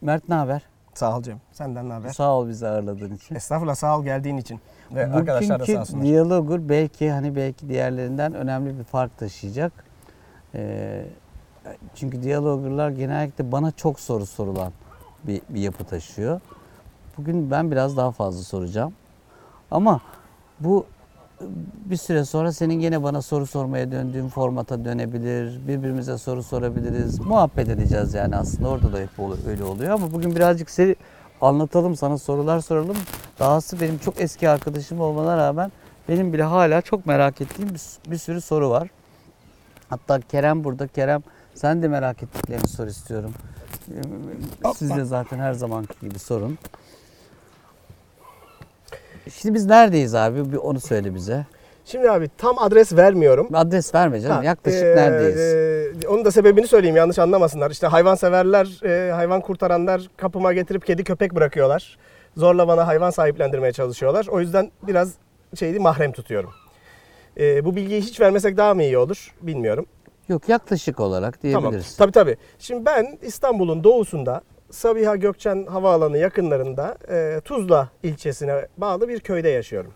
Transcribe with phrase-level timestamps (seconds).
[0.00, 0.62] Mert ne haber?
[0.94, 1.40] Sağ ol Cem.
[1.52, 2.10] Senden ne haber?
[2.10, 3.34] Sağ ol bizi ağırladığın için.
[3.34, 4.60] Estağfurullah sağ ol geldiğin için.
[4.94, 6.04] Ve arkadaşlar da sağ Bugünkü olsunlar.
[6.04, 9.72] Diyalogur belki hani belki diğerlerinden önemli bir fark taşıyacak.
[10.54, 11.04] Ee,
[11.94, 14.72] çünkü diyalogurlar genellikle bana çok soru sorulan
[15.24, 16.40] bir, bir yapı taşıyor.
[17.18, 18.92] Bugün ben biraz daha fazla soracağım.
[19.70, 20.00] Ama
[20.60, 20.86] bu
[21.84, 25.68] bir süre sonra senin gene bana soru sormaya döndüğün formata dönebilir.
[25.68, 27.20] Birbirimize soru sorabiliriz.
[27.20, 29.10] Muhabbet edeceğiz yani aslında orada da hep
[29.48, 30.96] öyle oluyor ama bugün birazcık seni
[31.40, 32.96] anlatalım sana sorular soralım.
[33.38, 35.72] Dahası benim çok eski arkadaşım olmana rağmen
[36.08, 38.88] benim bile hala çok merak ettiğim bir, bir sürü soru var.
[39.88, 40.86] Hatta Kerem burada.
[40.86, 41.22] Kerem
[41.54, 43.34] sen de merak ettiklerini sor istiyorum.
[44.76, 46.58] Siz de zaten her zamanki gibi sorun.
[49.34, 50.52] Şimdi biz neredeyiz abi?
[50.52, 51.46] Bir onu söyle bize.
[51.84, 53.48] Şimdi abi tam adres vermiyorum.
[53.54, 54.36] Adres verme canım.
[54.36, 55.40] Ha, Yaklaşık e, neredeyiz?
[56.04, 57.70] e, onun da sebebini söyleyeyim yanlış anlamasınlar.
[57.70, 61.98] İşte hayvanseverler, e, hayvan kurtaranlar kapıma getirip kedi köpek bırakıyorlar.
[62.36, 64.26] Zorla bana hayvan sahiplendirmeye çalışıyorlar.
[64.30, 65.12] O yüzden biraz
[65.58, 66.50] şeydi mahrem tutuyorum.
[67.40, 69.86] E, bu bilgiyi hiç vermesek daha mı iyi olur bilmiyorum.
[70.28, 71.62] Yok yaklaşık olarak Tamam.
[71.62, 71.96] diyebiliriz.
[71.96, 72.36] Tabii tabii.
[72.58, 79.92] Şimdi ben İstanbul'un doğusunda Sabiha Gökçen Havaalanı yakınlarında e, Tuzla ilçesine bağlı bir köyde yaşıyorum.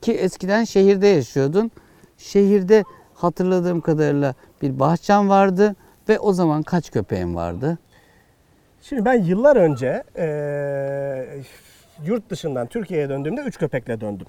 [0.00, 1.70] Ki eskiden şehirde yaşıyordun.
[2.18, 5.76] Şehirde hatırladığım kadarıyla bir bahçen vardı
[6.08, 7.78] ve o zaman kaç köpeğin vardı?
[8.82, 10.26] Şimdi ben yıllar önce e,
[12.04, 14.26] yurt dışından Türkiye'ye döndüğümde üç köpekle döndüm.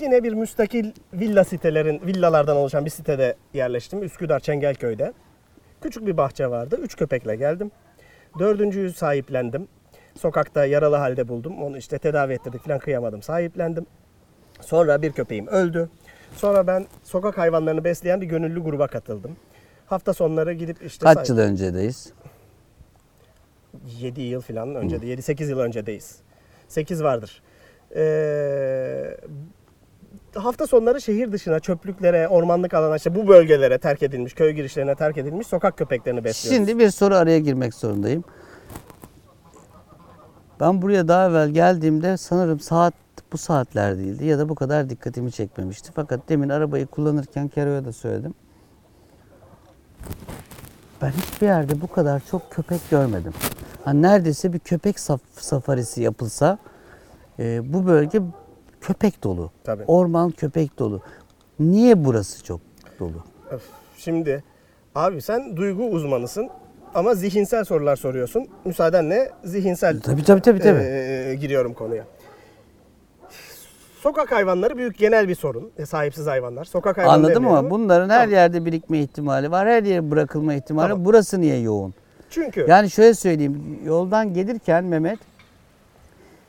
[0.00, 4.02] Yine bir müstakil villa sitelerin, villalardan oluşan bir sitede yerleştim.
[4.02, 5.12] Üsküdar Çengelköy'de.
[5.80, 6.78] Küçük bir bahçe vardı.
[6.82, 7.70] Üç köpekle geldim.
[8.38, 9.68] Dördüncüyü sahiplendim.
[10.18, 11.62] Sokakta yaralı halde buldum.
[11.62, 13.22] Onu işte tedavi ettirdik falan kıyamadım.
[13.22, 13.86] Sahiplendim.
[14.60, 15.88] Sonra bir köpeğim öldü.
[16.36, 19.36] Sonra ben sokak hayvanlarını besleyen bir gönüllü gruba katıldım.
[19.86, 22.12] Hafta sonları gidip işte Kaç sahip- yıl öncedeyiz?
[24.00, 26.16] 7 yıl falan önce de 7-8 yıl öncedeyiz.
[26.68, 27.42] 8 vardır.
[27.96, 29.16] Ee,
[30.36, 35.18] hafta sonları şehir dışına çöplüklere, ormanlık alana işte bu bölgelere terk edilmiş, köy girişlerine terk
[35.18, 36.58] edilmiş sokak köpeklerini besliyoruz.
[36.58, 38.24] Şimdi bir soru araya girmek zorundayım.
[40.60, 42.94] Ben buraya daha evvel geldiğimde sanırım saat
[43.32, 45.90] bu saatler değildi ya da bu kadar dikkatimi çekmemişti.
[45.94, 48.34] Fakat demin arabayı kullanırken Kero'ya da söyledim.
[51.02, 53.32] Ben hiçbir yerde bu kadar çok köpek görmedim.
[53.84, 56.58] Ha, neredeyse bir köpek saf- safarisi yapılsa
[57.38, 58.22] e, bu bölge
[58.86, 59.50] köpek dolu.
[59.64, 59.84] Tabii.
[59.86, 61.00] Orman köpek dolu.
[61.60, 62.60] Niye burası çok
[63.00, 63.24] dolu?
[63.50, 63.62] Öf,
[63.96, 64.44] Şimdi
[64.94, 66.48] abi sen duygu uzmanısın
[66.94, 68.46] ama zihinsel sorular soruyorsun.
[68.64, 70.60] Müsaadenle zihinsel Tabii tabii tabii.
[70.60, 70.82] tabii.
[70.82, 72.04] Ee, giriyorum konuya.
[74.00, 75.70] Sokak hayvanları büyük genel bir sorun.
[75.78, 76.64] E, sahipsiz hayvanlar.
[76.64, 78.32] Sokak hayvanları Anladım ama bunların her Tamam.
[78.34, 79.68] yerde birikme ihtimali var.
[79.68, 80.88] Her yere bırakılma ihtimali.
[80.88, 81.04] Tamam.
[81.04, 81.94] Burası niye yoğun?
[82.30, 83.78] Çünkü Yani şöyle söyleyeyim.
[83.84, 85.18] Yoldan gelirken Mehmet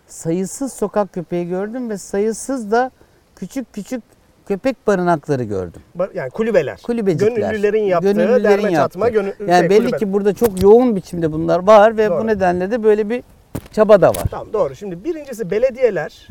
[0.07, 2.91] sayısız sokak köpeği gördüm ve sayısız da
[3.35, 4.03] küçük küçük
[4.47, 5.81] köpek barınakları gördüm.
[6.13, 6.79] Yani kulübeler.
[6.83, 7.27] Kulübecikler.
[7.51, 8.75] Gönüllülerin yaptığı Gönüllülerin derme yaptığı.
[8.93, 9.97] çatma gönü- Yani şey, belli kulübe.
[9.97, 12.23] ki burada çok yoğun biçimde bunlar var ve Doğru.
[12.23, 13.23] bu nedenle de böyle bir
[13.71, 14.23] çaba da var.
[14.31, 14.75] Tamam doğru.
[14.75, 16.27] Şimdi birincisi belediyeler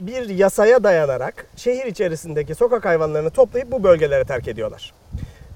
[0.00, 4.92] bir yasaya dayanarak şehir içerisindeki sokak hayvanlarını toplayıp bu bölgelere terk ediyorlar.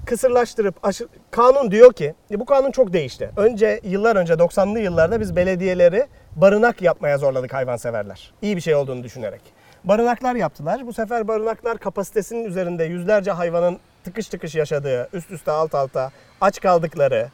[0.05, 3.29] Kısırlaştırıp aşı- kanun diyor ki e, bu kanun çok değişti.
[3.37, 8.31] Önce yıllar önce 90'lı yıllarda biz belediyeleri barınak yapmaya zorladık hayvanseverler.
[8.41, 9.41] İyi bir şey olduğunu düşünerek.
[9.83, 10.87] Barınaklar yaptılar.
[10.87, 16.61] Bu sefer barınaklar kapasitesinin üzerinde yüzlerce hayvanın tıkış tıkış yaşadığı, üst üste alt alta aç
[16.61, 17.29] kaldıkları,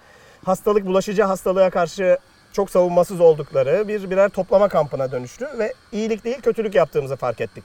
[0.46, 2.18] hastalık bulaşıcı hastalığa karşı
[2.54, 7.64] çok savunmasız oldukları bir birer toplama kampına dönüştü ve iyilik değil kötülük yaptığımızı fark ettik.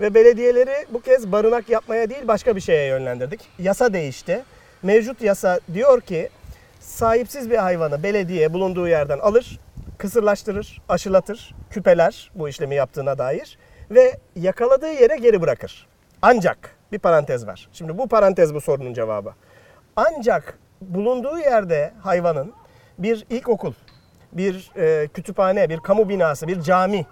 [0.00, 3.40] Ve belediyeleri bu kez barınak yapmaya değil başka bir şeye yönlendirdik.
[3.58, 4.44] Yasa değişti.
[4.82, 6.28] Mevcut yasa diyor ki
[6.80, 9.58] sahipsiz bir hayvanı belediye bulunduğu yerden alır,
[10.04, 13.58] kısırlaştırır, aşılatır, küpeler bu işlemi yaptığına dair
[13.90, 15.86] ve yakaladığı yere geri bırakır.
[16.22, 17.68] Ancak bir parantez var.
[17.72, 19.32] Şimdi bu parantez bu sorunun cevabı.
[19.96, 22.52] Ancak bulunduğu yerde hayvanın
[22.98, 23.72] bir ilkokul,
[24.32, 27.06] bir e, kütüphane, bir kamu binası, bir cami,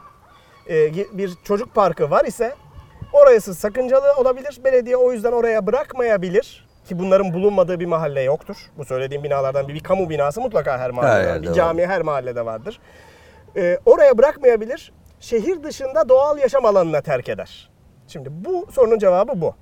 [0.68, 2.54] e, bir çocuk parkı var ise
[3.12, 4.60] orası sakıncalı olabilir.
[4.64, 6.68] Belediye o yüzden oraya bırakmayabilir.
[6.88, 8.56] Ki bunların bulunmadığı bir mahalle yoktur.
[8.78, 11.32] Bu söylediğim binalardan bir, bir kamu binası mutlaka her mahallede var.
[11.34, 11.54] yerde Bir var.
[11.54, 12.80] cami her mahallede vardır.
[13.56, 14.92] E, oraya bırakmayabilir.
[15.20, 17.70] Şehir dışında doğal yaşam alanına terk eder.
[18.08, 19.54] Şimdi bu sorunun cevabı bu.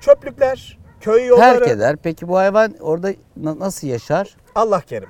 [0.00, 1.96] Çöplükler, köy yolları, Terk eder.
[2.02, 4.36] Peki bu hayvan orada na- nasıl yaşar?
[4.54, 5.08] Allah kerim.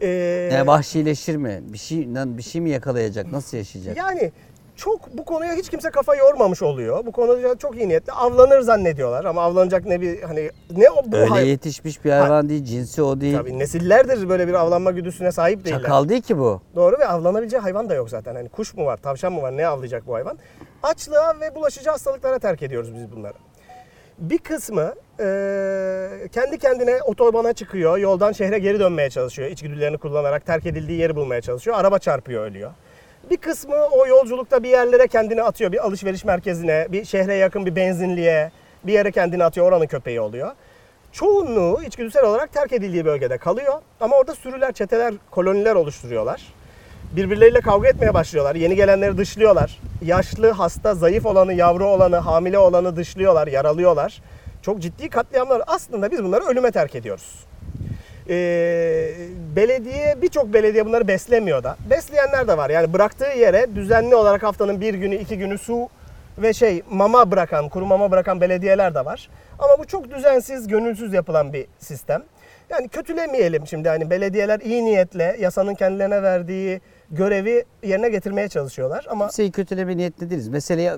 [0.00, 0.06] Ee,
[0.52, 1.60] Yani vahşileşir mi?
[1.62, 3.32] Bir şey bir şey mi yakalayacak?
[3.32, 3.96] Nasıl yaşayacak?
[3.96, 4.32] Yani
[4.78, 7.06] çok bu konuya hiç kimse kafa yormamış oluyor.
[7.06, 11.16] Bu konuda çok iyi niyetli avlanır zannediyorlar ama avlanacak ne bir hani ne o bu
[11.16, 13.36] Öyle hay- yetişmiş bir hayvan değil, cinsi o değil.
[13.36, 15.80] Tabii nesillerdir böyle bir avlanma güdüsüne sahip değiller.
[15.80, 16.60] Çakal değil ki bu.
[16.74, 18.34] Doğru ve avlanabileceği hayvan da yok zaten.
[18.34, 20.38] Hani kuş mu var, tavşan mı var, ne avlayacak bu hayvan?
[20.82, 23.34] Açlığa ve bulaşıcı hastalıklara terk ediyoruz biz bunları.
[24.18, 29.50] Bir kısmı eee, kendi kendine otobana çıkıyor, yoldan şehre geri dönmeye çalışıyor.
[29.50, 31.76] İçgüdülerini kullanarak terk edildiği yeri bulmaya çalışıyor.
[31.76, 32.70] Araba çarpıyor, ölüyor.
[33.30, 35.72] Bir kısmı o yolculukta bir yerlere kendini atıyor.
[35.72, 38.50] Bir alışveriş merkezine, bir şehre yakın bir benzinliğe,
[38.84, 39.66] bir yere kendini atıyor.
[39.66, 40.50] Oranın köpeği oluyor.
[41.12, 43.74] Çoğunluğu içgüdüsel olarak terk edildiği bölgede kalıyor.
[44.00, 46.42] Ama orada sürüler, çeteler, koloniler oluşturuyorlar.
[47.16, 48.54] Birbirleriyle kavga etmeye başlıyorlar.
[48.54, 49.78] Yeni gelenleri dışlıyorlar.
[50.04, 54.22] Yaşlı, hasta, zayıf olanı, yavru olanı, hamile olanı dışlıyorlar, yaralıyorlar.
[54.62, 55.62] Çok ciddi katliamlar.
[55.66, 57.46] Aslında biz bunları ölüme terk ediyoruz.
[58.30, 59.10] Ee,
[59.56, 61.76] belediye birçok belediye bunları beslemiyor da.
[61.90, 62.70] Besleyenler de var.
[62.70, 65.88] Yani bıraktığı yere düzenli olarak haftanın bir günü, iki günü su
[66.38, 69.28] ve şey mama bırakan, kuru mama bırakan belediyeler de var.
[69.58, 72.22] Ama bu çok düzensiz, gönülsüz yapılan bir sistem.
[72.70, 76.80] Yani kötülemeyelim şimdi hani belediyeler iyi niyetle yasanın kendilerine verdiği
[77.10, 80.48] görevi yerine getirmeye çalışıyorlar ama Kimseyi kötüleme niyetli değiliz.
[80.48, 80.90] Meseleyi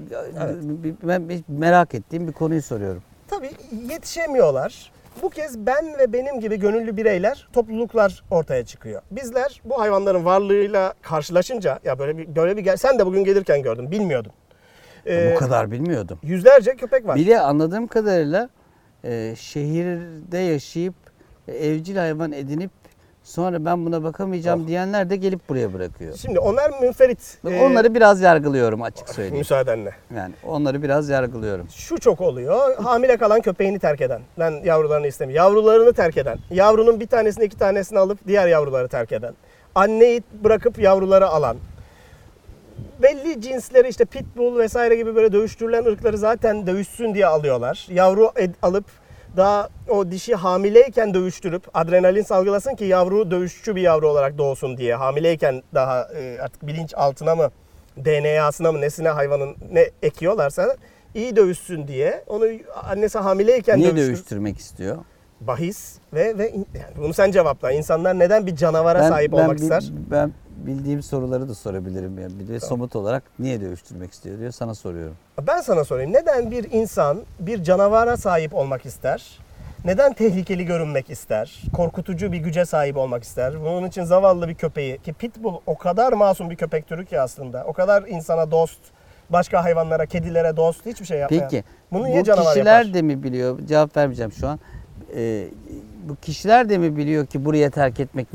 [1.03, 3.03] ben bir merak ettiğim bir konuyu soruyorum.
[3.29, 3.51] tabii
[3.91, 4.93] yetişemiyorlar.
[5.23, 9.03] Bu kez ben ve benim gibi gönüllü bireyler, topluluklar ortaya çıkıyor.
[9.11, 13.63] Bizler bu hayvanların varlığıyla karşılaşınca ya böyle bir böyle bir gel sen de bugün gelirken
[13.63, 14.33] gördüm, bilmiyordum.
[15.07, 16.19] Ee, Bu kadar bilmiyordum.
[16.23, 17.17] Yüzlerce köpek var.
[17.17, 18.49] Bir de anladığım kadarıyla
[19.05, 20.95] e, şehirde yaşayıp
[21.49, 22.71] e, evcil hayvan edinip
[23.31, 24.67] sonra ben buna bakamayacağım Oh.
[24.67, 26.17] diyenler de gelip buraya bırakıyor.
[26.17, 27.39] Şimdi onlar münferit.
[27.49, 29.39] Ee, Onları biraz yargılıyorum açık söyleyeyim.
[29.39, 29.91] müsaadenle.
[30.17, 31.69] Yani onları biraz yargılıyorum.
[31.71, 32.77] Şu çok oluyor.
[32.77, 34.21] Hamile kalan köpeğini terk eden.
[34.39, 35.47] Ben yavrularını istemiyorum.
[35.47, 36.39] Yavrularını terk eden.
[36.51, 39.35] Yavrunun bir tanesini iki tanesini alıp diğer yavruları terk eden.
[39.75, 41.57] Anneyi bırakıp yavruları alan.
[43.03, 47.87] Belli cinsleri işte pitbull vesaire gibi böyle dövüştürülen ırkları zaten dövüşsün diye alıyorlar.
[47.91, 48.33] Yavru
[48.63, 48.85] alıp
[49.37, 54.95] daha o dişi hamileyken dövüştürüp adrenalin salgılasın ki yavru dövüşçü bir yavru olarak doğsun diye.
[54.95, 57.51] Hamileyken daha e, artık bilinç altına mı
[58.05, 60.77] DNA'sına mı nesine hayvanın ne ekiyorlarsa
[61.15, 62.45] iyi dövüşsün diye onu
[62.85, 64.97] annesi hamileyken Niye dövüştür- dövüştürmek istiyor?
[65.41, 67.73] bahis ve ve yani bunu sen cevapla.
[67.73, 69.85] İnsanlar neden bir canavara sahip olmak bi- ister?
[70.11, 70.33] Ben
[70.67, 72.19] bildiğim soruları da sorabilirim.
[72.19, 75.17] Yani bir de somut olarak niye dövüştürmek istiyor diyor sana soruyorum.
[75.47, 76.13] Ben sana sorayım.
[76.13, 79.39] Neden bir insan bir canavara sahip olmak ister?
[79.85, 81.63] Neden tehlikeli görünmek ister?
[81.77, 83.61] Korkutucu bir güce sahip olmak ister.
[83.61, 87.65] Bunun için zavallı bir köpeği ki pitbull o kadar masum bir köpek türü ki aslında.
[87.65, 88.79] O kadar insana dost,
[89.31, 91.49] başka hayvanlara, kedilere dost hiçbir şey yapmayan.
[91.49, 92.95] Peki Bunu niye bu canavar kişiler yapar?
[92.95, 93.59] de mi biliyor?
[93.67, 94.61] Cevap vermeyeceğim şu an.
[95.17, 95.49] Ee,
[96.09, 98.27] bu kişiler de mi biliyor ki buraya terk etmek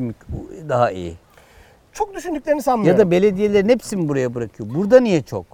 [0.69, 1.15] daha iyi?
[1.95, 2.99] Çok düşündüklerini sanmıyorum.
[2.99, 4.69] Ya da belediyelerin hepsi mi buraya bırakıyor?
[4.75, 5.45] Burada niye çok?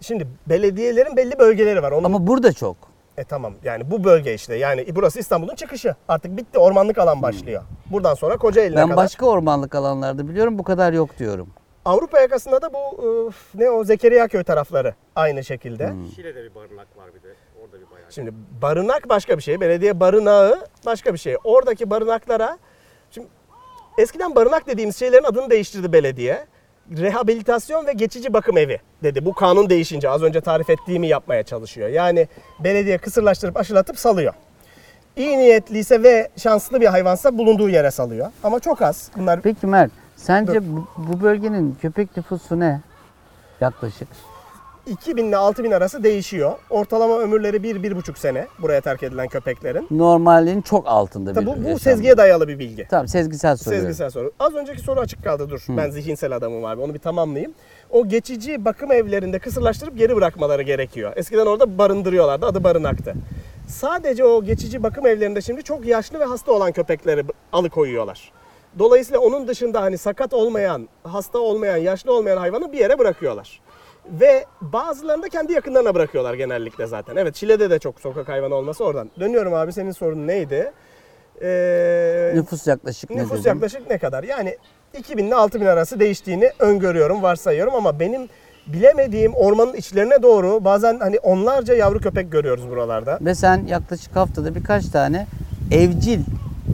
[0.00, 1.92] Şimdi belediyelerin belli bölgeleri var.
[1.92, 2.76] Onun Ama burada çok.
[3.16, 5.94] E tamam yani bu bölge işte yani burası İstanbul'un çıkışı.
[6.08, 7.62] Artık bitti ormanlık alan başlıyor.
[7.86, 8.96] Buradan sonra Kocaeli'ne Ben kadar.
[8.96, 11.48] başka ormanlık alanlarda biliyorum bu kadar yok diyorum.
[11.84, 15.92] Avrupa yakasında da bu ıı, ne o Zekeriyaköy tarafları aynı şekilde.
[16.16, 17.34] Şile'de bir barınak var bir de.
[17.64, 18.12] Orada bir bayağı.
[18.12, 18.32] Şimdi
[18.62, 19.60] barınak başka bir şey.
[19.60, 21.36] Belediye barınağı başka bir şey.
[21.44, 22.58] Oradaki barınaklara
[23.98, 26.46] eskiden barınak dediğimiz şeylerin adını değiştirdi belediye.
[26.96, 29.24] Rehabilitasyon ve geçici bakım evi dedi.
[29.24, 31.88] Bu kanun değişince az önce tarif ettiğimi yapmaya çalışıyor.
[31.88, 32.28] Yani
[32.60, 34.34] belediye kısırlaştırıp aşılatıp salıyor.
[35.16, 38.30] İyi niyetliyse ve şanslı bir hayvansa bulunduğu yere salıyor.
[38.42, 39.10] Ama çok az.
[39.16, 42.80] Bunlar Peki Mert sence bu, bu bölgenin köpek nüfusu ne?
[43.60, 44.08] Yaklaşık.
[44.88, 46.52] 2000 ile 6000 arası değişiyor.
[46.70, 49.86] Ortalama ömürleri 1-1,5 sene buraya terk edilen köpeklerin.
[49.90, 52.86] Normalin çok altında Tabii bir bu, bu sezgiye dayalı bir bilgi.
[52.90, 53.86] Tamam sezgisel soruyorum.
[53.88, 54.32] Sezgisel soru.
[54.40, 55.64] Az önceki soru açık kaldı dur.
[55.68, 56.80] Ben zihinsel adamım abi.
[56.80, 57.54] Onu bir tamamlayayım.
[57.90, 61.12] O geçici bakım evlerinde kısırlaştırıp geri bırakmaları gerekiyor.
[61.16, 62.46] Eskiden orada barındırıyorlardı.
[62.46, 63.14] Adı barınaktı.
[63.68, 68.32] Sadece o geçici bakım evlerinde şimdi çok yaşlı ve hasta olan köpekleri alıkoyuyorlar.
[68.78, 73.60] Dolayısıyla onun dışında hani sakat olmayan, hasta olmayan, yaşlı olmayan hayvanı bir yere bırakıyorlar.
[74.20, 77.16] Ve bazılarını da kendi yakınlarına bırakıyorlar genellikle zaten.
[77.16, 79.10] Evet Şile'de de çok sokak hayvanı olması oradan.
[79.20, 80.72] Dönüyorum abi senin sorun neydi?
[81.42, 84.24] Ee, Nüfus yaklaşık ne Nüfus yaklaşık ne kadar?
[84.24, 84.56] Yani
[84.98, 88.28] 2000 ile 6000 arası değiştiğini öngörüyorum, varsayıyorum ama benim
[88.66, 93.18] bilemediğim ormanın içlerine doğru bazen hani onlarca yavru köpek görüyoruz buralarda.
[93.20, 95.26] Ve sen yaklaşık haftada birkaç tane
[95.70, 96.20] evcil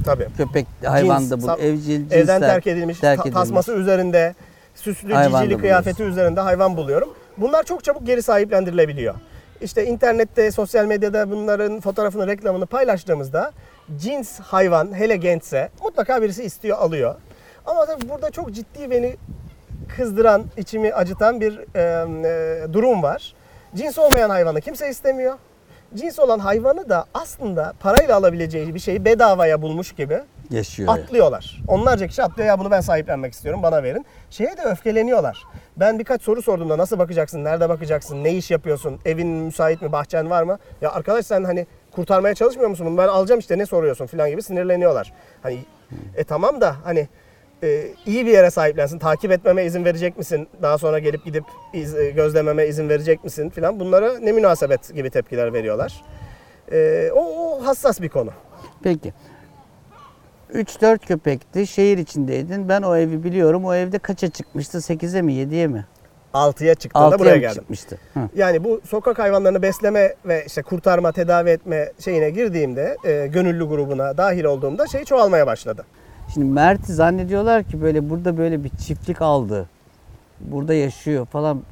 [0.04, 0.28] Tabii.
[0.36, 3.34] köpek hayvanda bu evcil cinsler Evden terk edilmiş, terk edilmiş.
[3.34, 4.34] tasması üzerinde,
[4.74, 7.08] süslü Hayvan cicili kıyafeti üzerinde hayvan buluyorum.
[7.36, 9.14] Bunlar çok çabuk geri sahiplendirilebiliyor.
[9.60, 13.52] İşte internette, sosyal medyada bunların fotoğrafını, reklamını paylaştığımızda
[13.96, 17.14] cins hayvan hele gençse mutlaka birisi istiyor, alıyor.
[17.66, 19.16] Ama tabii burada çok ciddi beni
[19.96, 21.80] kızdıran, içimi acıtan bir e,
[22.28, 23.34] e, durum var.
[23.74, 25.38] Cins olmayan hayvanı kimse istemiyor.
[25.94, 30.20] Cins olan hayvanı da aslında parayla alabileceği bir şeyi bedavaya bulmuş gibi
[30.82, 30.90] Yani.
[30.90, 31.62] atlıyorlar.
[31.68, 34.06] Onlarca kişi atlıyor ya bunu ben sahiplenmek istiyorum bana verin.
[34.30, 35.42] Şeye de öfkeleniyorlar.
[35.76, 40.30] Ben birkaç soru sorduğumda nasıl bakacaksın, nerede bakacaksın, ne iş yapıyorsun, evin müsait mi, bahçen
[40.30, 40.58] var mı?
[40.80, 42.98] Ya arkadaş sen hani kurtarmaya çalışmıyor musun bunu?
[42.98, 45.12] Ben alacağım işte ne soruyorsun falan gibi sinirleniyorlar.
[45.42, 45.58] Hani
[46.16, 47.08] e tamam da hani
[47.62, 48.98] e, iyi bir yere sahiplensin.
[48.98, 50.48] Takip etmeme izin verecek misin?
[50.62, 53.80] Daha sonra gelip gidip iz- e, gözlememe izin verecek misin falan.
[53.80, 56.04] Bunlara ne münasebet gibi tepkiler veriyorlar.
[56.72, 58.30] E, o, o hassas bir konu.
[58.82, 59.12] Peki.
[60.54, 61.66] 3-4 köpekti.
[61.66, 62.68] Şehir içindeydin.
[62.68, 63.64] Ben o evi biliyorum.
[63.64, 64.78] O evde kaça çıkmıştı?
[64.78, 65.86] 8'e mi 7'ye mi?
[66.34, 67.54] 6'ya çıktığında 6'ya buraya geldim.
[67.54, 67.98] çıkmıştı?
[68.14, 68.20] Hı.
[68.36, 74.16] Yani bu sokak hayvanlarını besleme ve işte kurtarma, tedavi etme şeyine girdiğimde, e, gönüllü grubuna
[74.16, 75.84] dahil olduğumda şey çoğalmaya başladı.
[76.34, 79.68] Şimdi Mert'i zannediyorlar ki böyle burada böyle bir çiftlik aldı.
[80.40, 81.62] Burada yaşıyor falan.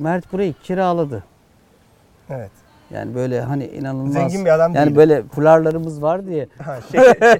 [0.00, 1.24] Mert burayı kiraladı.
[2.30, 2.50] Evet.
[2.90, 4.12] Yani böyle hani inanılmaz.
[4.12, 6.46] Zengin bir adam Yani böyle fularlarımız var diye.
[6.64, 7.38] Ha, şekil, şey-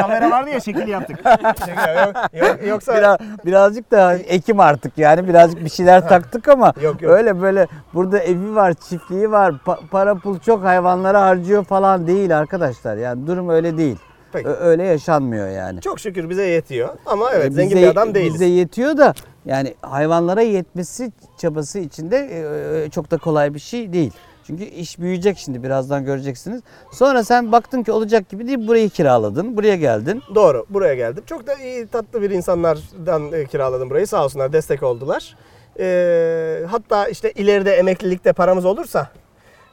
[0.00, 1.18] kamera vardı ya şekil yaptık.
[1.24, 2.16] Şekil- yok,
[2.48, 7.12] yok- yoksa Biraz, birazcık da ekim artık yani birazcık bir şeyler taktık ama Yok, yok.
[7.12, 12.38] öyle böyle burada evi var, çiftliği var, pa- para pul çok hayvanlara harcıyor falan değil
[12.38, 12.96] arkadaşlar.
[12.96, 13.96] Yani durum öyle değil.
[14.32, 14.48] Peki.
[14.48, 15.80] Ö- öyle yaşanmıyor yani.
[15.80, 16.88] çok şükür bize yetiyor.
[17.06, 18.34] Ama evet E, zengin bize- bir adam değiliz.
[18.34, 19.14] Bize yetiyor da
[19.46, 24.12] yani hayvanlara yetmesi çabası içinde e, e, çok da kolay bir şey değil.
[24.46, 26.62] Çünkü iş büyüyecek şimdi birazdan göreceksiniz.
[26.92, 29.56] Sonra sen baktın ki olacak gibi değil burayı kiraladın.
[29.56, 30.22] Buraya geldin.
[30.34, 31.24] Doğru buraya geldim.
[31.26, 35.36] Çok da iyi tatlı bir insanlardan e, kiraladım burayı sağ olsunlar destek oldular.
[35.78, 39.08] E, hatta işte ileride emeklilikte paramız olursa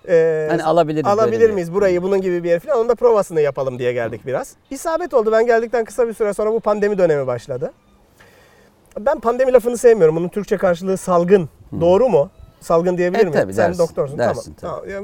[0.10, 1.08] e, Hani alabiliriz.
[1.08, 4.56] alabilir miyiz burayı bunun gibi bir yer falan onun da provasını yapalım diye geldik biraz.
[4.70, 7.72] İsabet oldu ben geldikten kısa bir süre sonra bu pandemi dönemi başladı.
[9.00, 10.16] Ben pandemi lafını sevmiyorum.
[10.16, 11.50] Bunun Türkçe karşılığı salgın.
[11.82, 12.30] Doğru mu?
[12.62, 13.34] Salgın diyebilir E, miyim?
[13.34, 14.18] tabii Sen dersin, doktorsun.
[14.18, 14.80] dersin tamam.
[14.86, 14.90] tamam.
[14.90, 15.02] Ya,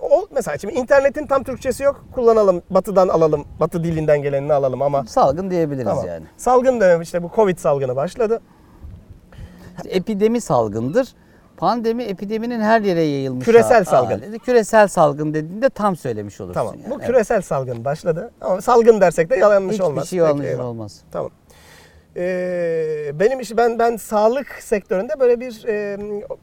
[0.00, 2.04] o, mesela şimdi internetin tam Türkçesi yok.
[2.14, 2.62] Kullanalım.
[2.70, 3.44] Batıdan alalım.
[3.60, 6.06] Batı dilinden gelenini alalım ama Salgın diyebiliriz Tamam.
[6.06, 6.24] yani.
[6.36, 8.40] Salgın dönemi işte bu Covid salgını başladı.
[9.88, 11.08] Epidemi salgındır.
[11.56, 13.44] Pandemi epideminin her yere yayılmış.
[13.44, 13.84] Küresel hali.
[13.84, 14.38] salgın.
[14.38, 16.54] Küresel salgın dediğinde tam söylemiş olursun.
[16.54, 16.74] Tamam.
[16.82, 16.90] yani.
[16.90, 17.06] bu Evet.
[17.06, 18.30] küresel salgın başladı.
[18.40, 20.08] Ama salgın dersek de yanlış Hiçbir olmaz.
[20.08, 20.66] şey Peki, yanlış eyvallah.
[20.66, 21.00] olmaz.
[21.12, 21.30] Tamam.
[22.16, 25.98] Ee, benim iş ben ben sağlık sektöründe böyle bir e,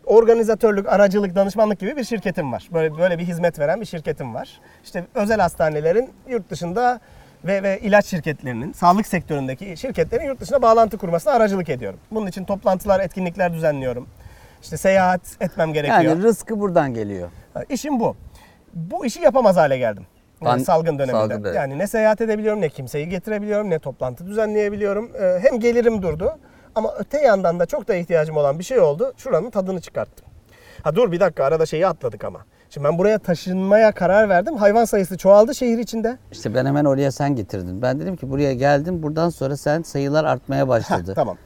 [0.05, 2.69] organizatörlük, aracılık, danışmanlık gibi bir şirketim var.
[2.73, 4.61] Böyle böyle bir hizmet veren bir şirketim var.
[4.83, 6.99] İşte özel hastanelerin yurt dışında
[7.45, 11.99] ve ve ilaç şirketlerinin, sağlık sektöründeki şirketlerin yurt dışına bağlantı kurmasına aracılık ediyorum.
[12.11, 14.07] Bunun için toplantılar, etkinlikler düzenliyorum.
[14.61, 16.01] İşte seyahat etmem gerekiyor.
[16.01, 17.29] Yani rızkı buradan geliyor.
[17.69, 18.15] İşim bu.
[18.73, 20.05] Bu işi yapamaz hale geldim.
[20.45, 21.11] Pan- salgın döneminde.
[21.11, 21.57] salgın dönemi.
[21.57, 25.11] Yani ne seyahat edebiliyorum, ne kimseyi getirebiliyorum, ne toplantı düzenleyebiliyorum.
[25.21, 26.37] Ee, hem gelirim durdu
[26.75, 29.13] ama öte yandan da çok da ihtiyacım olan bir şey oldu.
[29.17, 30.25] Şuranın tadını çıkarttım.
[30.83, 32.39] Ha dur bir dakika arada şeyi atladık ama.
[32.69, 34.55] Şimdi ben buraya taşınmaya karar verdim.
[34.57, 36.17] Hayvan sayısı çoğaldı şehir içinde.
[36.31, 37.81] İşte ben hemen oraya sen getirdin.
[37.81, 39.03] Ben dedim ki buraya geldim.
[39.03, 41.11] Buradan sonra sen sayılar artmaya başladı.
[41.11, 41.37] Heh, tamam.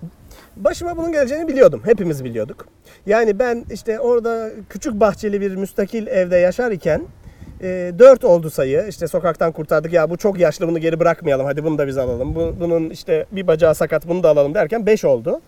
[0.57, 1.81] Başıma bunun geleceğini biliyordum.
[1.85, 2.67] Hepimiz biliyorduk.
[3.05, 7.01] Yani ben işte orada küçük bahçeli bir müstakil evde yaşar iken
[7.61, 8.85] 4 oldu sayı.
[8.89, 9.93] İşte sokaktan kurtardık.
[9.93, 11.45] Ya bu çok yaşlı bunu geri bırakmayalım.
[11.45, 12.35] Hadi bunu da biz alalım.
[12.35, 15.41] Bu, bunun işte bir bacağı sakat bunu da alalım derken 5 oldu.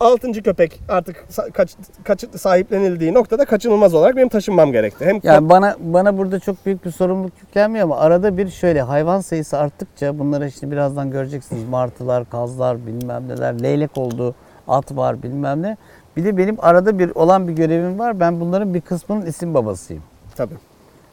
[0.00, 5.04] Altıncı köpek artık kaç, kaç, sahiplenildiği noktada kaçınılmaz olarak benim taşınmam gerekti.
[5.04, 9.20] Hem Yani bana bana burada çok büyük bir sorumluluk yüklenmiyor ama arada bir şöyle hayvan
[9.20, 11.68] sayısı arttıkça bunları şimdi birazdan göreceksiniz.
[11.68, 14.34] Martılar, kazlar, bilmem neler, leylek oldu,
[14.68, 15.76] at var bilmem ne.
[16.16, 18.20] Bir de benim arada bir olan bir görevim var.
[18.20, 20.02] Ben bunların bir kısmının isim babasıyım.
[20.36, 20.54] tabii.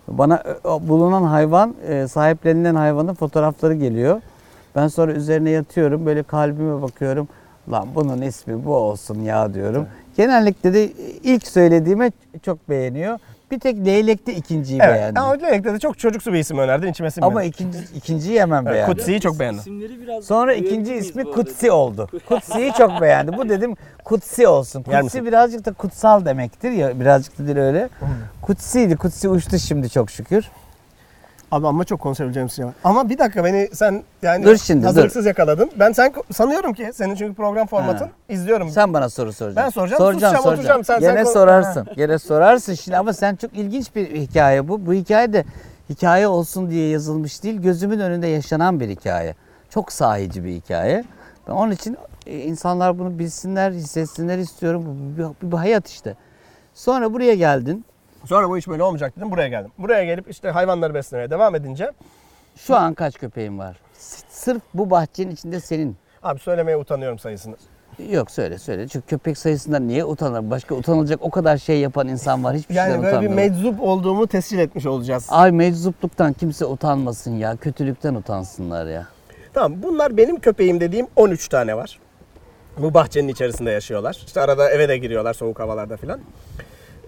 [0.08, 4.22] Bana e, bulunan hayvan, e, sahiplenilen hayvanın fotoğrafları geliyor.
[4.76, 7.28] Ben sonra üzerine yatıyorum, böyle kalbime bakıyorum.
[7.72, 9.88] Lan bunun ismi bu olsun ya diyorum.
[10.18, 10.92] Genellikle de
[11.24, 13.20] ilk söylediğime çok beğeniyor.
[13.52, 14.96] Bir tek leylekte ikinciyi Evet.
[14.96, 15.22] beğendim.
[15.22, 16.88] Ama Leylek'te de çok çocuksu bir isim önerdin.
[16.88, 17.32] içime sinmedi.
[17.32, 18.94] Ama ikinci, ikinciyi hemen beğendim.
[18.94, 19.60] Kutsi'yi çok beğendim.
[19.60, 21.24] İsimleri biraz Sonra ikinci ismi?
[21.24, 22.10] Kutsi oldu.
[22.30, 23.38] Kutsi'yi çok beğendi.
[23.38, 24.84] Bu dedim Kutsi olsun.
[24.84, 27.00] Kutsi birazcık da kutsal demektir ya.
[27.00, 27.90] Birazcık da dil öyle.
[28.42, 28.96] Kutsi'ydi.
[28.96, 30.50] Kutsi uçtu şimdi çok şükür.
[31.52, 32.74] Abi ama çok konuşabileceğim şey var.
[32.84, 35.72] Ama bir dakika beni sen yani Dur şimdi, hazırlıksız yakaladın.
[35.80, 38.12] Ben sen sanıyorum ki senin çünkü program formatın Ha.
[38.30, 38.70] izliyorum.
[38.70, 39.66] Sen bana soru soracaksın.
[39.66, 40.84] Ben soracağım, susacağım, oturacağım.
[40.84, 41.88] Sen- Gene sen sorarsın.
[41.96, 44.86] Gene sorarsın şimdi ama sen çok ilginç bir hikaye bu.
[44.86, 45.46] Bu hikaye de
[45.90, 47.62] hikaye olsun diye yazılmış değil.
[47.62, 49.36] Gözümün önünde yaşanan bir hikaye.
[49.70, 51.04] Çok sahici bir hikaye.
[51.48, 51.98] Ben onun için
[52.28, 54.86] e, insanlar bunu bilsinler, hissetsinler istiyorum.
[54.86, 56.16] Bu bir, bir hayat işte.
[56.74, 57.86] Sonra buraya geldin.
[58.26, 59.32] Sonra bu iş böyle olmayacak dedim.
[59.32, 59.72] Buraya geldim.
[59.78, 61.92] Buraya gelip işte hayvanları beslemeye devam edince
[62.56, 63.78] Şu an kaç köpeğin var?
[63.94, 65.98] S- Sırf bu bahçenin içinde senin.
[66.24, 67.56] abi söylemeye utanıyorum sayısını.
[68.10, 68.88] Yok söyle söyle.
[68.88, 70.50] Çünkü köpek sayısından niye utanır?
[70.52, 72.56] Başka utanılacak o kadar şey yapan insan var.
[72.56, 73.50] Hiçbir Yani şeyden böyle bir utanmıyor.
[73.52, 75.28] meczup olduğumu tescil etmiş olacağız.
[75.30, 77.56] Ay meczupluktan kimse utanmasın ya.
[77.56, 79.08] Kötülükten utansınlar ya.
[79.54, 82.00] Tamam bunlar benim köpeğim dediğim 13 tane var.
[82.78, 84.24] Bu bahçenin içerisinde yaşıyorlar.
[84.26, 86.20] İşte arada eve de giriyorlar soğuk havalarda filan.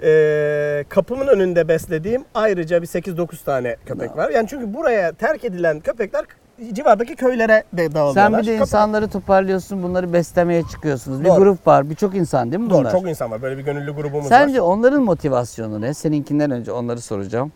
[0.03, 4.29] Ee, kapımın önünde beslediğim ayrıca bir 8-9 tane köpek var.
[4.29, 6.25] Yani çünkü buraya terk edilen köpekler
[6.73, 8.13] civardaki köylere de dağılıyorlar.
[8.31, 9.83] Sen bir de Kapı- insanları toparlıyorsun.
[9.83, 11.19] Bunları beslemeye çıkıyorsunuz.
[11.19, 11.39] Bir Doğru.
[11.39, 11.89] grup var.
[11.89, 12.91] Birçok insan değil mi Doğru bunlar?
[12.91, 13.41] çok insan var.
[13.41, 14.65] Böyle bir gönüllü grubumuz Sence var.
[14.67, 15.93] onların motivasyonu ne?
[15.93, 17.51] Seninkinden önce onları soracağım.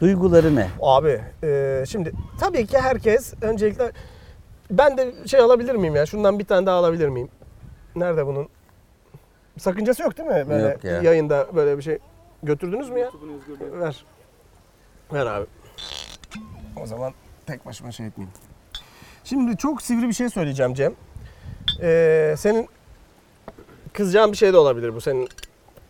[0.00, 0.66] Duyguları ne?
[0.82, 3.92] Abi e, şimdi tabii ki herkes öncelikle
[4.70, 6.06] ben de şey alabilir miyim ya?
[6.06, 7.28] Şundan bir tane daha alabilir miyim?
[7.96, 8.48] Nerede bunun?
[9.58, 10.44] Sakıncası yok değil mi?
[10.48, 11.02] Böyle Yok ya.
[11.02, 11.98] yayında böyle bir şey
[12.42, 13.10] götürdünüz mü ya?
[13.80, 14.04] Ver.
[15.12, 15.46] Ver abi.
[16.82, 17.12] O zaman
[17.46, 18.34] tek başıma şey etmeyeyim.
[19.24, 20.92] Şimdi çok sivri bir şey söyleyeceğim Cem.
[21.82, 22.68] Ee, senin
[23.92, 25.28] kızacağın bir şey de olabilir bu senin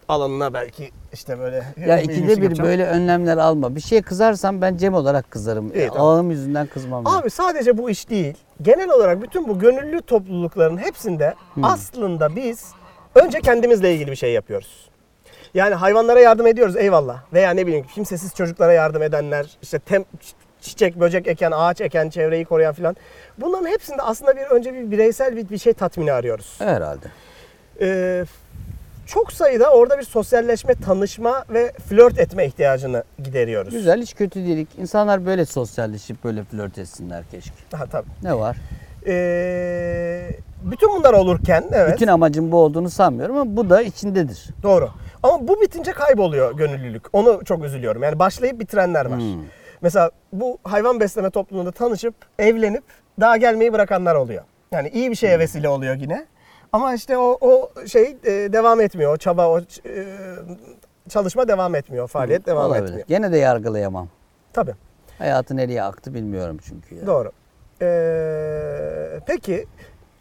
[0.09, 1.65] alanına belki işte böyle.
[1.87, 2.69] Ya ikide bir yapacağım.
[2.71, 3.77] böyle önlemler alma.
[3.77, 5.75] Bir şeye kızarsam ben Cem olarak kızarım.
[5.75, 6.03] İyi, tamam.
[6.07, 7.05] Alanım yüzünden kızmam.
[7.05, 7.11] ben.
[7.11, 8.35] Abi sadece bu iş değil.
[8.63, 11.65] Genel olarak bütün bu gönüllü toplulukların hepsinde Hmm.
[11.65, 12.73] aslında biz
[13.15, 14.91] önce kendimizle ilgili bir şey yapıyoruz.
[15.55, 17.23] Yani hayvanlara yardım ediyoruz eyvallah.
[17.33, 20.05] Veya ne bileyim kimsesiz çocuklara yardım edenler, işte tem,
[20.61, 22.97] çiçek, böcek eken, ağaç eken, çevreyi koruyan filan.
[23.39, 26.55] Bunların hepsinde aslında bir önce bir bireysel bir, bir şey tatmini arıyoruz.
[26.59, 27.07] Herhalde.
[27.81, 28.25] Ee,
[29.07, 33.73] çok sayıda orada bir sosyalleşme, tanışma ve flört etme ihtiyacını gideriyoruz.
[33.73, 34.69] Güzel hiç kötü değilik.
[34.79, 37.53] İnsanlar böyle sosyalleşip böyle flört etsinler keşke.
[37.73, 38.09] Ha, tabii.
[38.23, 38.57] Ne var?
[39.07, 40.31] Ee,
[40.71, 41.95] bütün bunlar olurken evet.
[41.95, 44.49] Bütün amacım bu olduğunu sanmıyorum ama bu da içindedir.
[44.63, 44.91] Doğru.
[45.23, 47.03] Ama bu bitince kayboluyor gönüllülük.
[47.13, 48.03] Onu çok üzülüyorum.
[48.03, 49.19] Yani başlayıp bitirenler var.
[49.19, 49.43] Hmm.
[49.81, 52.85] Mesela bu hayvan besleme topluluğunda tanışıp evlenip
[53.21, 54.43] daha gelmeyi bırakanlar oluyor.
[54.73, 55.17] Yani iyi bir Hmm.
[55.17, 56.27] şeye vesile oluyor yine.
[56.73, 59.13] Ama işte o, o şey e, devam etmiyor.
[59.15, 59.63] O çaba, o e,
[61.09, 62.09] çalışma devam etmiyor.
[62.09, 62.85] Faaliyet devam Olabilir.
[62.85, 63.07] etmiyor.
[63.09, 64.09] Gene de yargılayamam.
[64.53, 64.75] Tabii.
[65.19, 66.95] Hayatı nereye aktı bilmiyorum çünkü.
[66.95, 67.07] Ya.
[67.07, 67.33] Doğru.
[67.83, 69.67] Ee, peki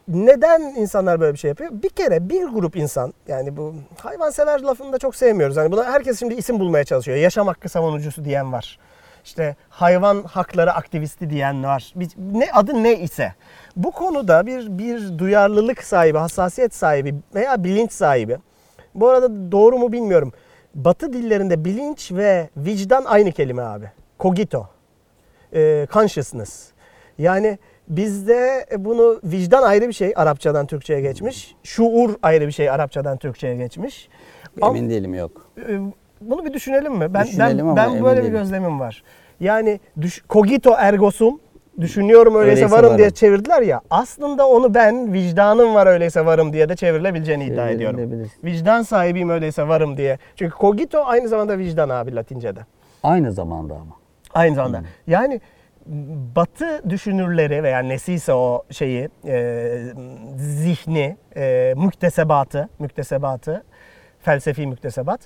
[0.07, 1.69] neden insanlar böyle bir şey yapıyor?
[1.73, 5.57] Bir kere bir grup insan yani bu hayvansever lafını da çok sevmiyoruz.
[5.57, 7.17] Hani buna herkes şimdi isim bulmaya çalışıyor.
[7.17, 8.79] Yaşam hakkı savunucusu diyen var.
[9.25, 11.93] İşte hayvan hakları aktivisti diyen var.
[12.17, 13.33] Ne adı ne ise.
[13.75, 18.37] Bu konuda bir bir duyarlılık sahibi, hassasiyet sahibi veya bilinç sahibi.
[18.95, 20.33] Bu arada doğru mu bilmiyorum.
[20.75, 23.91] Batı dillerinde bilinç ve vicdan aynı kelime abi.
[24.19, 24.67] Cogito
[25.53, 26.71] e, consciousness.
[27.17, 27.57] Yani
[27.89, 31.55] bizde bunu vicdan ayrı bir şey Arapçadan Türkçe'ye geçmiş.
[31.63, 34.09] Şuur ayrı bir şey Arapçadan Türkçe'ye geçmiş.
[34.61, 35.49] Ama, Emin değilim yok.
[35.69, 35.79] e,
[36.21, 37.13] bunu bir düşünelim mi?
[37.13, 38.37] Ben Düşünelim ben ama ben emin böyle bir değilim.
[38.39, 39.03] gözlemim var.
[39.39, 41.39] Yani düş, cogito ergo sum
[41.81, 43.13] düşünüyorum öyleyse, Öyleyse varım, diye varım.
[43.13, 43.81] çevirdiler ya.
[43.89, 47.97] Aslında onu ben vicdanım var öyleyse varım diye de çevrilebileceğini iddia ediyorum.
[47.99, 48.31] Çevrilebilir.
[48.43, 50.17] Vicdan sahibiyim öyleyse varım diye.
[50.35, 52.59] Çünkü cogito aynı zamanda vicdan abi Latince'de.
[53.03, 53.95] Aynı zamanda ama.
[54.33, 54.81] Aynı zamanda.
[55.07, 55.41] Yani
[56.35, 59.79] Batı düşünürleri veya nesiyse o şeyi e,
[60.37, 63.63] zihni, e, müktesebatı, müktesebatı,
[64.21, 65.19] felsefi müktesebat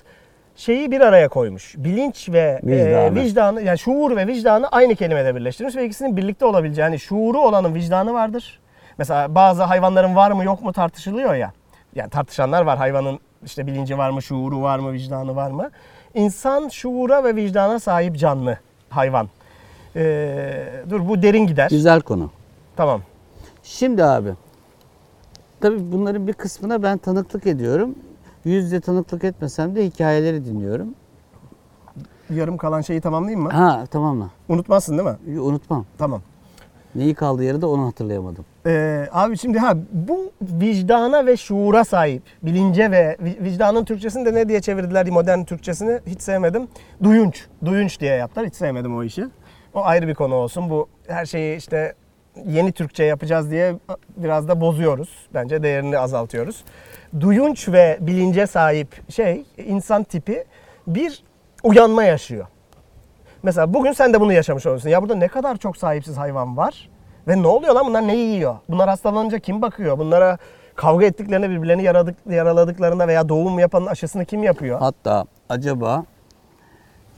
[0.56, 1.74] şeyi bir araya koymuş.
[1.78, 3.14] Bilinç ve e, Vicdanı.
[3.14, 7.74] vicdanı yani şuur ve vicdanı aynı kelimede birleştirmiş ve ikisinin birlikte olabileceği yani şuuru olanın
[7.74, 8.60] vicdanı vardır.
[8.98, 11.52] Mesela bazı hayvanların var mı yok mu tartışılıyor ya.
[11.94, 15.70] Yani tartışanlar var hayvanın işte bilinci var mı, şuuru var mı, vicdanı var mı?
[16.14, 18.58] İnsan şuura ve vicdana sahip canlı
[18.90, 19.28] hayvan.
[19.98, 21.70] Ee, dur bu derin gider.
[21.70, 22.30] Güzel konu.
[22.76, 23.00] Tamam.
[23.62, 24.30] Şimdi abi.
[25.60, 27.94] Tabii bunların bir kısmına ben tanıklık ediyorum.
[28.44, 30.94] Yüzde tanıklık etmesem de hikayeleri dinliyorum.
[32.34, 33.50] Yarım kalan şeyi tamamlayayım mı?
[33.50, 34.30] Ha tamam mı?
[34.48, 35.40] Unutmazsın değil mi?
[35.40, 35.86] Unutmam.
[35.98, 36.22] Tamam.
[36.94, 38.44] Neyi kaldı yarıda onu hatırlayamadım.
[38.66, 44.34] Ee, abi şimdi ha bu vicdana ve şuura sahip, bilince ve vi- vicdanın Türkçesini de
[44.34, 46.68] ne diye çevirdiler modern Türkçesini hiç sevmedim.
[47.02, 48.46] Duyunç, duyunç diye yaptılar.
[48.46, 49.24] Hiç sevmedim o işi.
[49.78, 50.70] O ayrı bir konu olsun.
[50.70, 51.94] Bu her şeyi işte
[52.46, 53.74] yeni Türkçe yapacağız diye
[54.16, 55.28] biraz da bozuyoruz.
[55.34, 56.64] Bence değerini azaltıyoruz.
[57.20, 60.44] Duyunç ve bilince sahip şey, insan tipi
[60.86, 61.24] bir
[61.62, 62.46] uyanma yaşıyor.
[63.42, 64.88] Mesela bugün sen de bunu yaşamış oluyorsun.
[64.88, 66.88] Ya burada ne kadar çok sahipsiz hayvan var
[67.28, 68.56] ve ne oluyor lan bunlar ne yiyor?
[68.68, 69.98] Bunlar hastalanınca kim bakıyor?
[69.98, 70.38] Bunlara
[70.74, 74.78] kavga ettiklerinde birbirlerini yaradık, yaraladıklarında veya doğum yapanın aşısını kim yapıyor?
[74.78, 76.04] Hatta acaba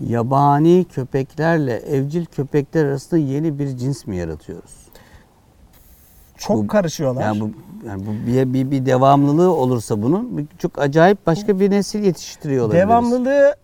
[0.08, 4.70] yabani köpeklerle evcil köpekler arasında yeni bir cins mi yaratıyoruz?
[6.38, 7.22] Çok bu- karışıyorlar.
[7.22, 7.50] Yani bu
[7.86, 12.88] yani bu bir, bir, bir devamlılığı olursa bunun çok acayip başka bir nesil yetiştiriyor olabiliriz.
[12.88, 13.54] Devamlılığı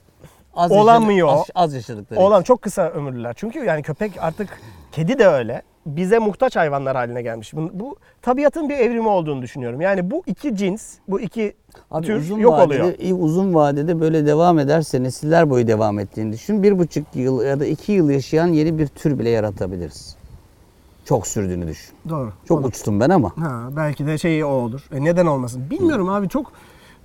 [0.57, 1.29] Az yaşadık- olamıyor.
[1.29, 2.21] az, az yaşadıkları.
[2.21, 3.35] olan çok kısa ömürlüler.
[3.37, 4.49] Çünkü yani köpek artık
[4.93, 5.63] kedi de öyle.
[5.87, 7.55] Bize muhtaç hayvanlar haline gelmiş.
[7.55, 9.81] Bu, bu tabiatın bir evrimi olduğunu düşünüyorum.
[9.81, 11.55] Yani bu iki cins, bu iki
[11.91, 13.19] Abi tür uzun yok vadede, oluyor.
[13.19, 16.63] uzun vadede böyle devam ederse nesiller boyu devam ettiğini düşün.
[16.63, 20.17] Bir buçuk yıl ya da iki yıl yaşayan yeni bir tür bile yaratabiliriz.
[21.05, 21.95] Çok sürdüğünü düşün.
[22.09, 22.33] Doğru.
[22.49, 23.33] Çok uçtum ben ama.
[23.37, 24.89] Ha, belki de şey o olur.
[24.93, 25.63] E neden olmasın?
[25.71, 26.53] Bilmiyorum abi çok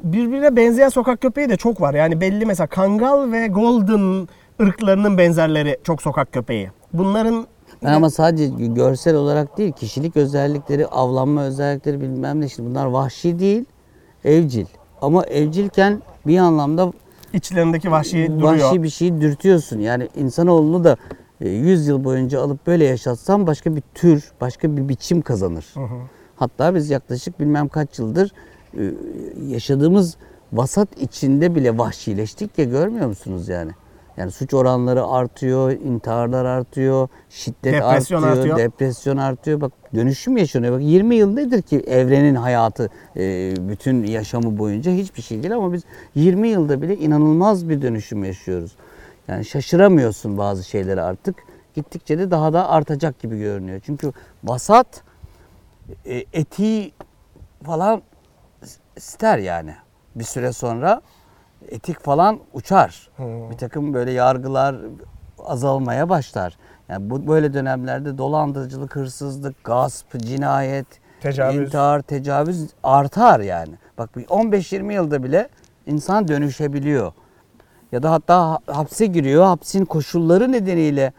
[0.03, 1.93] birbirine benzeyen sokak köpeği de çok var.
[1.93, 4.27] Yani belli mesela Kangal ve Golden
[4.61, 6.71] ırklarının benzerleri çok sokak köpeği.
[6.93, 7.47] Bunların
[7.83, 12.49] Ben ama sadece görsel olarak değil, kişilik özellikleri, avlanma özellikleri bilmem ne.
[12.49, 13.65] Şimdi bunlar vahşi değil,
[14.23, 14.65] evcil.
[15.01, 16.93] Ama evcilken bir anlamda
[17.33, 18.63] içlerindeki vahşi duruyor.
[18.65, 19.79] vahşi bir şeyi dürtüyorsun.
[19.79, 20.97] Yani insanoğlunu da
[21.41, 25.65] e, 100 yıl boyunca alıp böyle yaşatsan başka bir tür, başka bir biçim kazanır.
[26.35, 28.31] Hatta biz yaklaşık bilmem kaç yıldır
[28.77, 28.93] e,
[29.47, 30.17] yaşadığımız
[30.53, 33.71] vasat içinde bile vahşileştik ya görmüyor musunuz yani?
[34.21, 38.57] Yani suç oranları artıyor, intiharlar artıyor, şiddet Depresyon artıyor, artıyor.
[38.57, 39.61] depresyon artıyor.
[39.61, 40.73] Bak dönüşüm yaşanıyor.
[40.73, 45.73] Bak 20 yıl nedir ki evrenin hayatı e, bütün yaşamı boyunca hiçbir şey değil ama
[45.73, 45.83] biz
[46.15, 48.75] 20 yılda bile inanılmaz bir dönüşüm yaşıyoruz.
[49.27, 51.35] Yani şaşıramıyorsun bazı şeyleri artık.
[51.75, 53.81] Gittikçe de daha da artacak gibi görünüyor.
[53.85, 54.11] Çünkü
[54.43, 55.03] vasat
[56.05, 56.93] e, etiği
[57.65, 58.01] falan
[58.95, 59.75] ister yani.
[60.15, 61.01] Bir süre sonra
[61.69, 63.09] etik falan uçar.
[63.51, 64.75] Bir takım böyle yargılar
[65.45, 66.57] azalmaya başlar.
[66.89, 70.85] Yani bu böyle dönemlerde dolandırıcılık, hırsızlık, gasp, cinayet,
[71.21, 71.67] Tecavüz.
[71.67, 73.73] intihar, tecavüz artar yani.
[73.97, 75.49] Bak bir 15-20 yılda bile
[75.85, 77.11] insan dönüşebiliyor.
[77.91, 79.43] Ya da hatta ha- hapse giriyor.
[79.43, 81.13] Hapsin koşulları nedeniyle.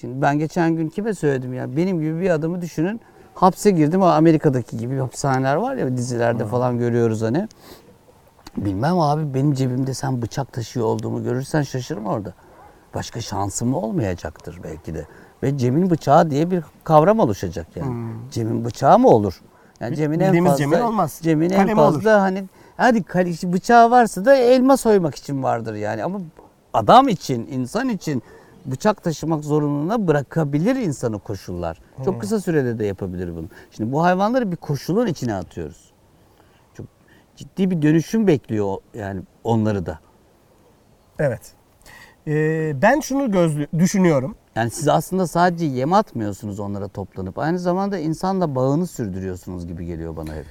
[0.00, 1.76] Şimdi ben geçen gün kime söyledim ya?
[1.76, 3.00] Benim gibi bir adamı düşünün.
[3.34, 7.48] Hapse girdim ama Amerika'daki gibi hapishaneler var ya dizilerde falan görüyoruz hani.
[8.56, 12.32] Bilmem abi benim cebimde sen bıçak taşıyor olduğumu görürsen şaşırma orada.
[12.94, 15.06] Başka şansım olmayacaktır belki de.
[15.42, 18.12] Ve Cem'in bıçağı diye bir kavram oluşacak yani.
[18.30, 19.42] Cem'in bıçağı mı olur?
[19.80, 21.18] Yani Cem'in en fazla Cem'in olmaz.
[21.22, 22.20] Cem'in en Kalemi fazla olur.
[22.20, 22.44] hani
[22.76, 26.20] hadi kale- bıçağı varsa da elma soymak için vardır yani ama
[26.74, 28.22] adam için, insan için
[28.66, 31.80] bıçak taşımak zorunluluğuna bırakabilir insanı koşullar.
[32.04, 33.46] Çok kısa sürede de yapabilir bunu.
[33.70, 35.85] Şimdi bu hayvanları bir koşulun içine atıyoruz.
[37.36, 39.98] Ciddi bir dönüşüm bekliyor yani onları da.
[41.18, 41.52] Evet.
[42.26, 44.36] Ee, ben şunu gözlü düşünüyorum.
[44.54, 47.38] Yani siz aslında sadece yem atmıyorsunuz onlara toplanıp.
[47.38, 50.46] Aynı zamanda insanla bağını sürdürüyorsunuz gibi geliyor bana hep.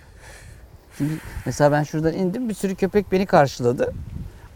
[0.98, 1.14] Çünkü
[1.46, 3.94] mesela ben şuradan indim bir sürü köpek beni karşıladı.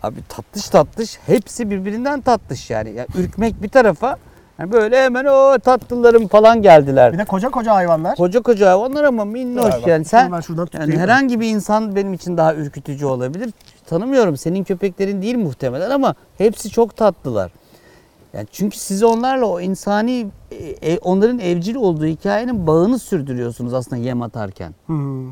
[0.03, 2.89] Abi tatlış tatlış hepsi birbirinden tatlış yani.
[2.89, 4.17] yani ürkmek bir tarafa
[4.59, 7.13] yani böyle hemen o tatlılarım falan geldiler.
[7.13, 8.15] Bir de koca koca hayvanlar.
[8.15, 11.01] Koca koca hayvanlar ama minnoş Bak, yani sen şuradan yani tutayım.
[11.01, 13.53] herhangi bir insan benim için daha ürkütücü olabilir.
[13.85, 17.51] Tanımıyorum senin köpeklerin değil muhtemelen ama hepsi çok tatlılar.
[18.33, 24.01] Yani çünkü siz onlarla o insani e, e, onların evcil olduğu hikayenin bağını sürdürüyorsunuz aslında
[24.01, 24.73] yem atarken.
[24.85, 25.31] Hmm.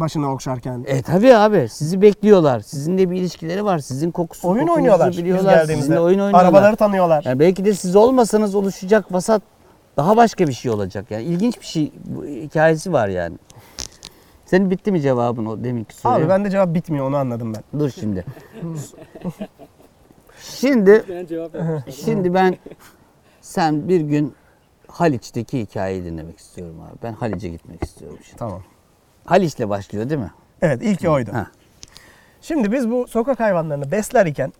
[0.00, 0.84] Başına okşarken.
[0.86, 2.60] E tabii abi sizi bekliyorlar.
[2.60, 3.78] Sizinle bir ilişkileri var.
[3.78, 5.52] Sizin kokusunu oyun kokunuzu oynuyorlar biz biliyorlar.
[5.54, 5.82] geldiğimizde.
[5.82, 6.44] Sizinle oyun oynuyorlar.
[6.44, 7.22] Arabaları tanıyorlar.
[7.24, 9.42] Yani belki de siz olmasanız oluşacak vasat
[9.96, 11.10] daha başka bir şey olacak.
[11.10, 13.36] Yani ilginç bir şey bu hikayesi var yani.
[14.46, 16.18] Senin bitti mi cevabın o deminki soruya?
[16.18, 17.80] Abi bende cevap bitmiyor onu anladım ben.
[17.80, 18.24] Dur şimdi.
[20.40, 22.04] şimdi Ben cevap vermiştim.
[22.04, 22.56] şimdi ben
[23.40, 24.34] sen bir gün
[24.88, 26.98] Haliç'teki hikayeyi dinlemek istiyorum abi.
[27.02, 28.38] Ben Haliç'e gitmek istiyorum şimdi.
[28.38, 28.62] Tamam.
[29.26, 30.30] Haliç'le başlıyor değil mi?
[30.62, 31.30] Evet ilki oydu.
[31.32, 31.46] Ha.
[32.40, 34.52] Şimdi biz bu sokak hayvanlarını besler iken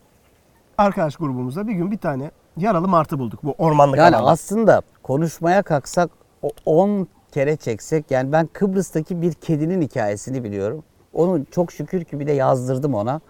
[0.79, 4.31] arkadaş grubumuzda bir gün bir tane yaralı martı bulduk bu ormanlık Yani alanda.
[4.31, 6.11] aslında konuşmaya kalksak
[6.43, 10.85] o 10 kere çeksek yani ben Kıbrıs'taki bir kedinin hikayesini biliyorum.
[11.13, 13.21] Onu çok şükür ki bir de yazdırdım ona.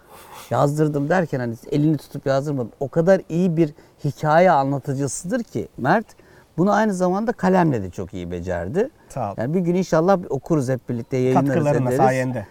[0.51, 2.73] Yazdırdım derken hani elini tutup yazdırmadım.
[2.81, 3.71] O kadar iyi bir
[4.05, 6.07] hikaye anlatıcısıdır ki Mert.
[6.59, 8.91] Bunu aynı zamanda kalemle de çok iyi becerdi.
[9.09, 9.35] Sağ ol.
[9.39, 11.97] Yani bir gün inşallah okuruz hep birlikte yayınlarız Katkılarına ederiz.
[12.05, 12.47] sayende.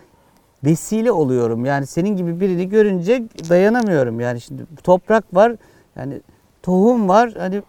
[0.63, 1.65] Vesile oluyorum.
[1.65, 4.19] Yani senin gibi birini görünce dayanamıyorum.
[4.19, 5.55] Yani şimdi toprak var.
[5.95, 6.21] Yani
[6.63, 7.33] tohum var.
[7.37, 7.61] Hani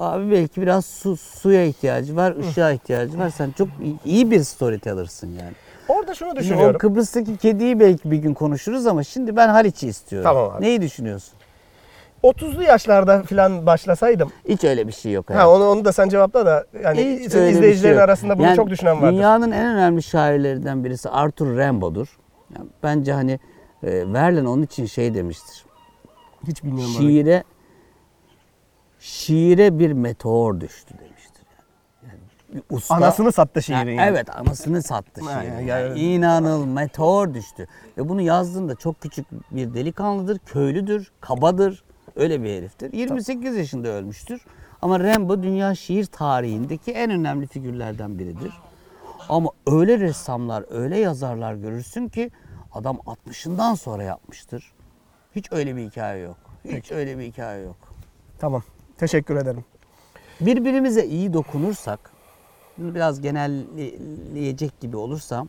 [0.00, 3.30] abi belki biraz su, suya ihtiyacı var, ışığa ihtiyacı var.
[3.30, 3.68] Sen çok
[4.04, 5.52] iyi- bir storyteller'sın yani.
[5.88, 6.74] Orada şunu Şimdi düşünüyorum.
[6.74, 10.24] o Kıbrıs'taki kediyi belki bir gün konuşuruz ama şimdi ben Haliç'i istiyorum.
[10.30, 10.62] Tamam abi.
[10.64, 11.37] Neyi düşünüyorsun?
[12.22, 14.32] 30'lu yaşlarda falan başlasaydım.
[14.48, 15.30] Hiç öyle bir şey yok.
[15.30, 18.00] Ha onu, onu da sen cevapla da yani Hiç öyle bir izleyicilerin şey yok.
[18.00, 19.16] arasında bunu Yani çok düşünen vardır.
[19.16, 22.18] Dünyanın en önemli şairlerinden birisi Arthur Rimbaud'dur.
[22.58, 23.32] Yani bence hani
[23.82, 25.64] e, Verlaine onun için şey demiştir.
[26.48, 26.94] Hiç bilmiyorum.
[26.96, 27.08] orayı.
[27.10, 27.42] şiire
[28.98, 31.42] şiire bir meteor düştü demiştir.
[32.02, 32.12] Yani,
[32.52, 33.78] yani bir usta, Anasını sattı şiirin.
[33.78, 34.08] Yani yani.
[34.10, 35.52] Evet anasını sattı Ha, şiirin.
[35.54, 37.66] yani- Yani, İnanıl meteor düştü.
[37.98, 41.84] Ve bunu yazdığında çok küçük bir delikanlıdır, köylüdür, kabadır.
[42.18, 42.92] Öyle bir heriftir.
[42.92, 44.44] 28 yaşında ölmüştür.
[44.82, 48.52] Ama Rimbaud dünya şiir tarihindeki en önemli figürlerden biridir.
[49.28, 52.30] Ama öyle ressamlar, öyle yazarlar görürsün ki
[52.72, 54.72] adam 60'ından sonra yapmıştır.
[55.36, 56.36] Hiç öyle bir hikaye yok.
[56.64, 57.76] Hiç öyle bir hikaye yok.
[58.38, 58.62] Tamam.
[58.96, 59.64] Teşekkür ederim.
[60.40, 62.10] Birbirimize iyi dokunursak,
[62.78, 65.48] bunu biraz genelleyecek gibi olursam,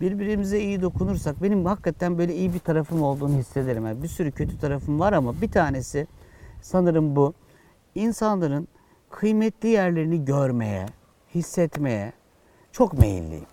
[0.00, 3.86] birbirimize iyi dokunursak benim hakikaten böyle iyi bir tarafım olduğunu hissederim.
[3.86, 6.06] Yani bir sürü kötü tarafım var ama bir tanesi
[6.62, 7.34] sanırım bu.
[7.94, 8.68] İnsanların
[9.10, 10.86] kıymetli yerlerini görmeye,
[11.34, 12.12] hissetmeye
[12.72, 13.46] çok meyilliyim.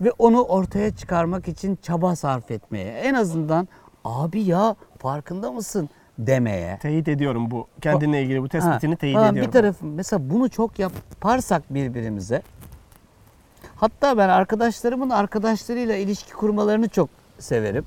[0.00, 3.68] Ve onu ortaya çıkarmak için çaba sarf etmeye, en azından
[4.04, 5.88] abi ya farkında mısın
[6.18, 6.78] demeye.
[6.78, 7.66] Teyit ediyorum bu.
[7.80, 9.48] Kendinle ilgili bu tespitini Ha, teyit falan ediyorum.
[9.48, 12.42] Bir tarafım mesela bunu çok yaparsak birbirimize.
[13.76, 17.08] Hatta ben arkadaşlarımın arkadaşlarıyla ilişki kurmalarını çok
[17.38, 17.84] severim.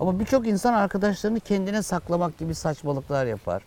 [0.00, 3.62] Ama birçok insan arkadaşlarını kendine saklamak gibi saçmalıklar yapar.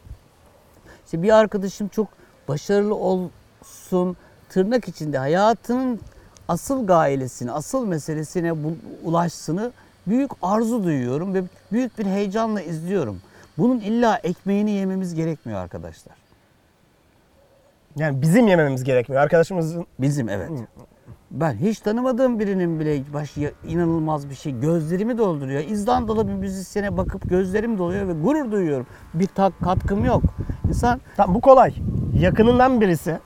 [1.06, 2.08] İşte bir arkadaşım çok
[2.48, 4.18] başarılı olsun
[4.50, 6.00] tırnak içinde hayatının
[6.48, 8.54] asıl gailesine, asıl meselesine
[9.04, 9.72] ulaşsını
[10.08, 13.22] büyük arzu duyuyorum ve büyük bir heyecanla izliyorum.
[13.58, 16.16] Bunun illa ekmeğini yememiz gerekmiyor arkadaşlar.
[17.96, 19.22] Yani bizim yememiz gerekmiyor.
[19.22, 20.52] Arkadaşımızın Bizim evet.
[21.32, 25.64] Ben hiç tanımadığım birinin bile baş ya- inanılmaz bir şey gözlerimi dolduruyor.
[25.64, 28.88] İzlandalı bir müzisyene bakıp gözlerim doluyor ve gurur duyuyorum.
[29.14, 30.24] Bir tak katkım yok.
[30.68, 31.74] İnsan Tamam bu kolay.
[32.20, 33.20] Yakınından birisi,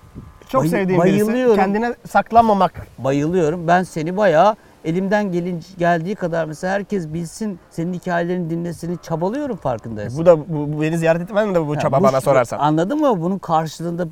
[0.50, 1.56] çok Bay- sevdiğim birisi bayılıyorum.
[1.56, 2.88] kendine saklanmamak.
[2.98, 3.68] bayılıyorum.
[3.68, 10.20] Ben seni bayağı elimden gelin geldiği kadar mesela herkes bilsin senin hikayelerini dinlesin çabalıyorum farkındaysan.
[10.22, 12.60] Bu da bu, bu beni ziyaret etmem de bu çaba bu bana sorarsan.
[12.60, 13.22] Anladın mı?
[13.22, 14.08] Bunun karşılığında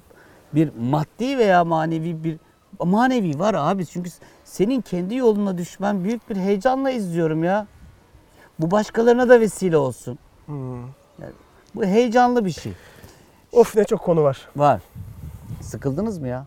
[0.56, 2.38] bir maddi veya manevi bir
[2.86, 3.86] manevi var abi.
[3.86, 4.10] Çünkü
[4.46, 7.68] senin kendi yoluna düşmen büyük bir heyecanla izliyorum ya.
[8.60, 10.20] Bu başkalarına da vesile olsun.
[10.46, 10.84] Hmm.
[11.76, 12.74] Bu heyecanlı bir şey.
[13.52, 14.48] Of ne çok konu var.
[14.56, 14.82] Var.
[15.62, 16.46] Sıkıldınız mı ya?